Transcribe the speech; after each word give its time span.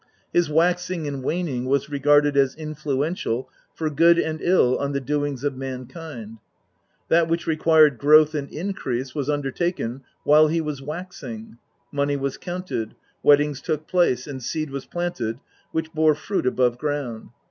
His 0.33 0.49
waxing 0.49 1.07
and 1.07 1.23
waning 1.23 1.65
was 1.65 1.91
regarded 1.91 2.35
as 2.35 2.55
influential 2.55 3.51
for 3.75 3.87
good 3.91 4.17
and 4.17 4.41
ill 4.41 4.75
on 4.79 4.93
the 4.93 4.99
doings 4.99 5.43
of 5.43 5.55
mankind. 5.55 6.39
That 7.09 7.27
which 7.29 7.45
required 7.45 7.99
growth 7.99 8.33
and 8.33 8.49
increase 8.49 9.13
was 9.13 9.29
undertaken 9.29 10.01
while 10.23 10.47
he 10.47 10.59
was 10.59 10.81
waxing; 10.81 11.59
money 11.91 12.17
was 12.17 12.37
counted, 12.37 12.95
weddings 13.21 13.61
took 13.61 13.87
place, 13.87 14.25
and 14.25 14.41
seed 14.41 14.71
was 14.71 14.87
planted 14.87 15.39
which 15.71 15.93
bore 15.93 16.15
fruit 16.15 16.47
above 16.47 16.79
ground. 16.79 17.29